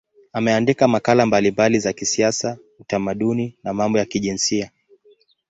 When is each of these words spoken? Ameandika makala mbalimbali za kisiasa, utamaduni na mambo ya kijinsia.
Ameandika 0.33 0.87
makala 0.87 1.25
mbalimbali 1.25 1.79
za 1.79 1.93
kisiasa, 1.93 2.57
utamaduni 2.79 3.57
na 3.63 3.73
mambo 3.73 3.99
ya 3.99 4.05
kijinsia. 4.05 4.71